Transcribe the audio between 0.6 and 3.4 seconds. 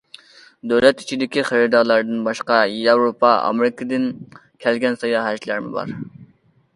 دۆلەت ئىچىدىكى خېرىدارلاردىن باشقا، ياۋروپا،